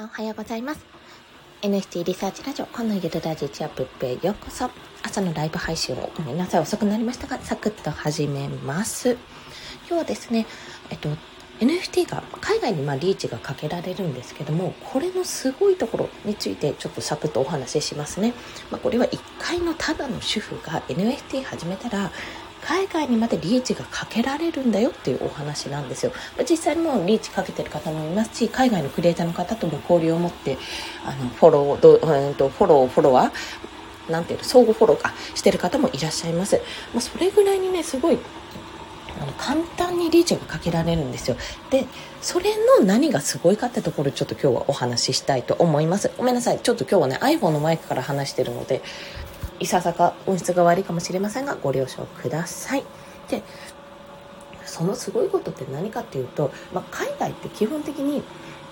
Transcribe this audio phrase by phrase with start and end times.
[0.00, 0.80] さんおはようございます。
[1.60, 4.70] NFT リサーチラジオこのゆるラジチアップへようこそ。
[5.02, 6.60] 朝のライブ配信をごめんなさい。
[6.62, 9.12] 遅くなりましたがサクッと始めます。
[9.86, 10.46] 今日はですね
[10.90, 11.10] えっと
[11.60, 18.32] NFT が海外にまリーチがかけられるんですけどもこれのすごいところについてちょっとサクッとお話ししますね、
[18.70, 22.10] まあ、これは1回のただの主婦が NFT 始めたら
[22.62, 26.12] 海外にまでリーチがかけられるんだよっていうお話なんですよ。
[26.48, 30.58] 実際にもうリーチかけてる方もいますし、海外のクリエイターの方とも交流を持って、
[31.04, 36.60] あの、フォロー、どえー、とフォロー、フォロワー、なんていうの、相互フォローかしてる方もいらっしゃいます。
[36.92, 38.18] まあ、それぐらいにね、すごい
[39.20, 41.36] あの簡単にリーチがかけられるんですよ。
[41.70, 41.86] で、
[42.22, 46.10] それの何がすごいかってところちょっと今日はお話ししたいと思います。
[46.16, 46.60] ごめんなさい。
[46.60, 48.82] ちょっと今日はね、iPhone のマイクから話してるので、
[49.60, 52.84] いささか音質が悪いかもしれませんがご了承ください。
[53.28, 53.42] で
[54.64, 58.22] そのすごいことって何かっていうと、まあ、海外って基本的に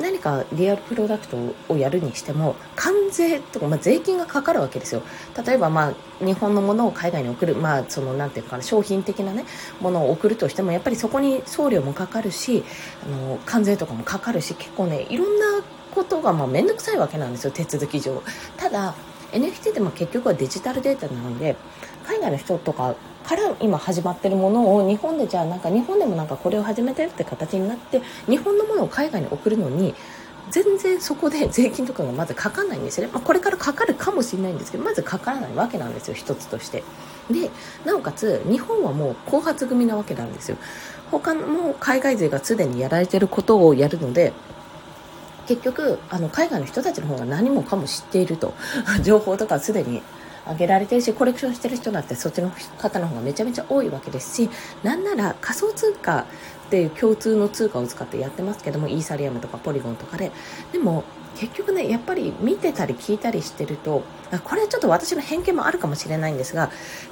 [0.00, 1.36] 何かリアルプロダクト
[1.68, 5.02] をやるにしても関税とか、まあ、税金がかかるわけですよ
[5.46, 9.44] 例えば、まあ、日本のものを海外に送る、まあ、そのなんていうかな商品的な、ね、
[9.80, 12.64] ものを送るとしてもやっぱりそこに送料もかかるし
[13.04, 15.62] あの関税とかもかかるし結構ねいろんな
[15.94, 18.22] ことがまあ面倒くさいわけなんですよ手続き上
[18.56, 18.94] ただ
[19.32, 21.56] NFT ってまあ結局はデジタルデータなので
[22.06, 22.94] 海外の人とか
[23.24, 29.94] から今始まってるものを日本でじゃあなんか日本でもなんかこれを始めてるって形になって日本のものを海外に送るのに
[30.50, 36.14] 全然そこで 税金とかがまずかかんないんですよね、まあ、これからかかるかもしれないんですけどまずかからないわけなんですよ。
[36.14, 36.82] 一つとして。
[37.30, 37.50] で
[37.84, 40.56] なおかつ日本はもう後発組なわけなんですよ。
[41.10, 44.32] 他の海外勢がすでにやられてることをやるので
[45.52, 48.54] 結局あの海外の人たちの方が何もかも知っていると
[49.04, 50.00] 情報とかすでに
[50.48, 54.50] 上げられてるしコレクションしてる人だってそっちの方の方がめちゃめちゃ多いわけですし
[54.82, 56.24] なんなら仮想通貨っ
[56.70, 60.32] ていう共通の通貨を使ってやってますけどもイーサリアムとかポリゴンとかで
[60.72, 61.04] でも
[61.36, 64.04] 結局ねやっぱり見てたり聞いたりしてると
[64.44, 66.62] これはちょっと私の偏見もあるかもしれないんですが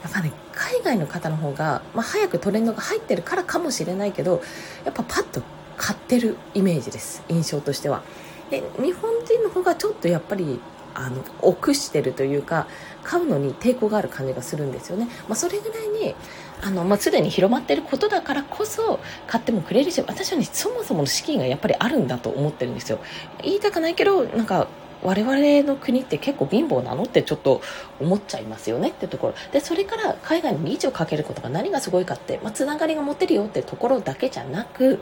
[0.02, 4.42] やっぱね海外の方の方が、まあ、早くトレンドが入ってるからかもしれないけど
[4.86, 5.42] やっぱパッと
[5.80, 8.02] 買ってるイメージです印象としては。
[8.50, 10.60] で日本人の方がちょっとやっぱり
[10.94, 12.66] あの臆してるというか
[13.02, 16.14] 買うのに抵抗がある感じがするんですよね、まあ、それぐらいに
[16.62, 22.98] あの、まあ、すでに広まってることだからこそ買ってもくれるし私はねそもそもの資金がやっぱりあるんだと思ってるんですよ。
[23.42, 24.68] 言いたくないけどなんか
[25.02, 27.62] 我々の国って結構貧乏なのってちょっと
[28.00, 29.34] 思っちゃいますよねってところ。
[29.52, 35.00] でそれから海外にリーチをかけることが何がすごいかって、まあ、つながりが持てるよってところだけじゃなく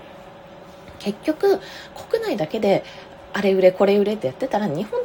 [1.01, 1.61] 結局
[2.11, 2.85] 国内だけで
[3.33, 5.01] あれ売れこれ売れってやってたら日本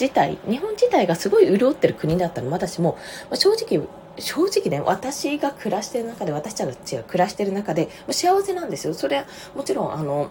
[0.00, 2.98] 自体日本自体がすごい潤ってる国だったらまだしも、
[3.32, 3.86] 正直
[4.18, 8.94] 正直ね私が暮らしてる中で私たちが暮らしてる中で幸せなんですよ。
[8.94, 10.30] それはもちろんあの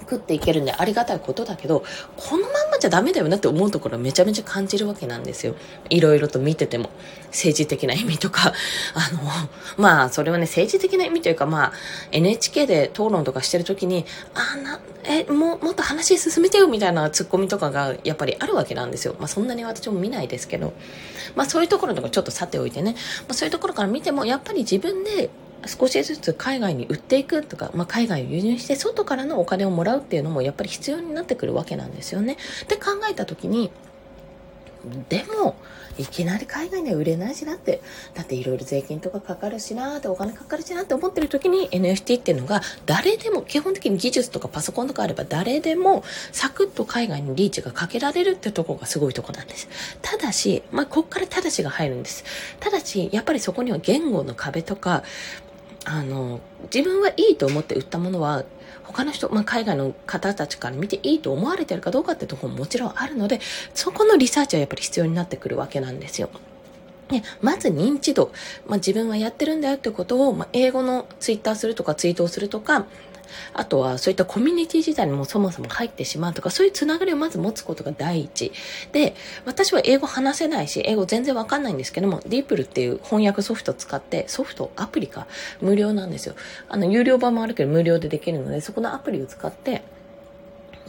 [0.00, 1.84] 食っていけるんでありがたいことだけど、
[2.16, 5.54] このまんまじゃダメだよなって思うところめちゃめちゃ感じるわけなんですよ。
[5.88, 6.90] いろいろと見てても。
[7.30, 8.52] 政治的な意味とか、
[8.94, 9.20] あの、
[9.76, 11.72] まあ、それはね、政治的な意味というか、まあ、
[12.12, 19.14] NHK で討論とかしてるときに、あ、な、え、も、もっと話進めてよみたいなツッコミとかがやっぱりあるわけなんですよ。
[19.18, 20.72] まあ、そんなに私も見ないですけど。
[21.34, 25.30] まあ、そういうところとかちょっとさておいてね、まあ、そういうところから見ても、やっぱり自分で
[25.66, 32.36] 少しずつ海外に売っていくとか、まあ、海外を輸入して外からのお金をもらうっていうのもやっぱり必要になってくるわけなんですよね。
[32.68, 33.70] で考えた時に
[35.08, 35.56] でも
[35.98, 37.82] いきなり海外には売れないしなって
[38.14, 49.68] だっていろいろ税金とかかかるしなってお金かかるしなって思ってる時に NFT っていうのが誰でも基本的に技術とかパソコンとかあれば誰でもサクッと海外にリーチがかけられるってとこがすごいとこなんです
[50.00, 52.24] ただしまあこっからただしが入るんです
[52.60, 55.02] ただしやっぱりそこには言語の壁とか
[55.84, 56.40] あの
[56.74, 58.44] 自分はいいと思って売ったものは
[58.84, 63.40] 他の人、まあ、海外の方たちから見ていいと思われてるかどうかってところももちろんあるので
[63.72, 66.30] そこのリサーチはやっぱり必要になってくるわけなんですよ。
[67.10, 68.30] ね、まず認知度、
[68.68, 72.86] まあ、自分はやってるんだよってことを、まあ、英語のツイッターするとかツイートをするとか
[73.52, 78.52] あとはそういったコミュニティ自体にもそもそも入ってしまうとか、そういうつながりをまず持つことが第一。
[78.92, 85.26] で、私は英語話せないし、英語全然わかんないんですけども、ディープルっていう翻訳ソフトを使って、ソフト、アプリか、
[85.60, 86.34] 無料なんですよ。
[86.68, 89.82] あの、有料版もあるけど無料でできるので、そこのアプリを使って、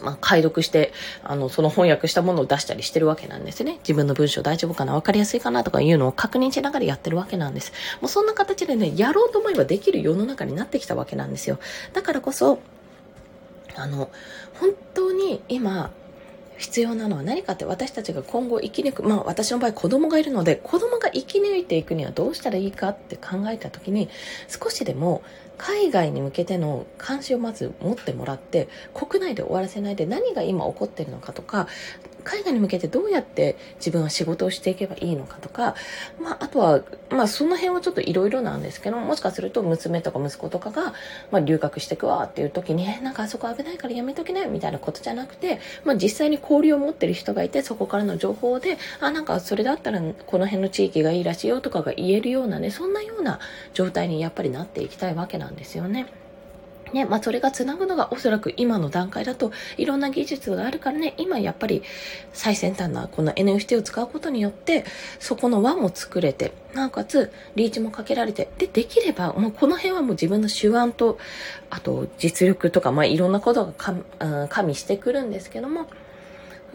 [0.02, 0.94] まあ、解読して、
[1.24, 3.78] あの、その翻訳したものを出したりしてるわけなんですね。
[3.80, 4.94] 自分の文章大丈夫かな？
[4.94, 7.72] わかりやすいかなとかいうのを確認しながらやってるわけなんです。
[8.02, 11.60] もうそんな形でね、やろうと思えばできる世の中になってきたわけなんですよ。
[11.94, 12.60] だからこそ、
[13.76, 14.10] あの、
[14.60, 15.92] 本当に今、
[16.58, 24.10] 必要なのは何かって私たちが今後生き抜く、まあ私の場合子供がいるので子供が生き抜いていくにはどうしたらいいかって考えた時に
[24.48, 25.24] 少しでも
[25.58, 31.68] 海外に向けての関心をまず持ってもらって国内で終わらせないで何が今起こっているのかとか
[32.24, 35.76] 海外に向けてどうやって自分は仕事をしていけばいいのかとか、
[36.22, 40.94] まあ、あとは、まあ、その辺はちょっといろいろなんですけどもしかすると娘とか息子とかが、
[41.32, 53.40] まあ、留学していくわっていう時に、なんかあそこ危ないからやめときなよみたいなことじゃなくて、まあ、実際に交流を持ってる人がいて、そこからの情報で、あ、なんかそれだったらこの辺の地域がいいらしいよとかが言えるようなね、そんなような
[53.74, 56.08] 状態にやっぱりなっていきたいわけなんですよね。
[56.94, 61.84] ね、まあ、それがつなぐのがおそらく今の段階だといろんな技術があるからね、今やっぱり
[62.34, 64.86] 最先端なこの NFT を使うことによって、
[65.20, 71.18] そこの輪も作れて、なおかつリーチもかけられて、で、できればもうこの辺はもう自分の手腕と、
[71.70, 75.88] あと実力とか、まあ、いろんなことが加味してくるんですけども、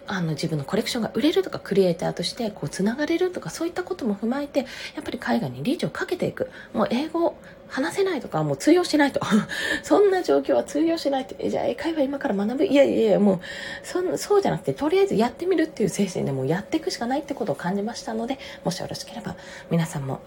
[0.07, 4.67] あの自分のコレクションが売れるとかクリエイターとしてこうつながれるとかそういったことも踏まえてや
[5.01, 6.51] っぱり海外にリーチをかけていく。
[6.73, 7.37] もう英語
[7.69, 9.21] 話せないとかもう通用しないと。
[9.83, 12.65] そんな状況は通用しないってじゃあ英会話今から学ぶ？
[12.65, 13.41] いやいやいやもう
[13.83, 19.37] そそうじゃなくてとりあえずやってみるっていう精神でもうやっていくしかないってことを感じましたのでもしよろしければ
[19.71, 20.21] 皆さんも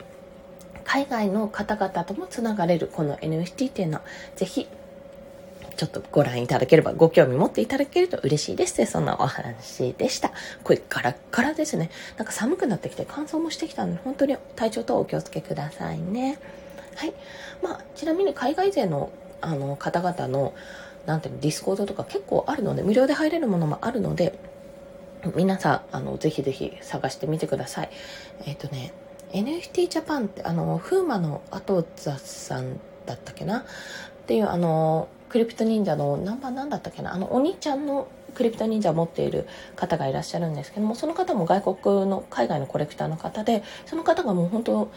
[0.84, 4.02] 海外の方々ともつながれるこの NFT っていうのは
[4.36, 4.68] ぜひ
[5.80, 10.34] ちょっとご覧いただければ、ご興味持っていただけると嬉しいですそんなお話でした。
[10.66, 11.90] これガラッガラですね。
[12.18, 16.38] なんか寒くなってきて乾燥もしてきたので、本当に体調とかお気をつけくださいね。
[16.98, 17.14] はい。
[17.64, 19.10] まあ、ちなみに海外勢の
[19.40, 20.54] あの方々の、
[21.06, 24.38] なんていうの、 Discord とか結構あるので、無料で入れるものもあるので、
[25.34, 27.90] 皆さん、あの、ぜひぜひ探してみてください。
[28.46, 28.92] えっ、ー、とね、
[29.32, 33.60] NFT ジャパンって、あの、風魔の後座さんだったっけな？
[33.60, 33.64] っ
[34.28, 44.92] ていう、あの、 CryptoNinja のナンバー何だったっけなあのお兄ちゃんのクリプト忍者を持っている方がいらっしゃるんですけどもその方も外国の海外のコレクターの方でその方がもう本当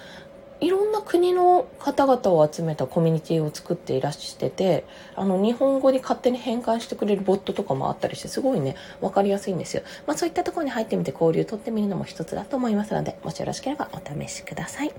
[0.62, 4.85] いろんな国の方々を集めたコミュニティを作っていらしてて
[5.17, 14.93] あの日本語に勝手に変換してくれるボットとかもあったりしてすごいね分かりやすいんですよ、まあ、そういったところに入ってみて交流取ってみるのも一つだと思いますのでもしよろしければお試しください。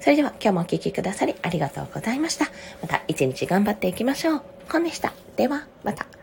[0.00, 2.46] それでは今日もお聴きくださりありがとうございました。
[2.82, 4.42] また一日頑張っていきましょう。
[4.70, 5.14] コンでした。
[5.36, 6.17] ではまた。